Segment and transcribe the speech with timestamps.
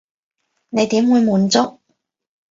[0.69, 1.77] 你點會滿足？